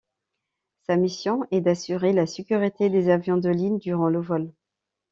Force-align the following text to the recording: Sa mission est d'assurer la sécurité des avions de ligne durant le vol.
Sa 0.87 0.95
mission 0.97 1.45
est 1.51 1.61
d'assurer 1.61 2.11
la 2.11 2.25
sécurité 2.25 2.89
des 2.89 3.11
avions 3.11 3.37
de 3.37 3.49
ligne 3.49 3.77
durant 3.77 4.09
le 4.09 4.19
vol. 4.19 4.51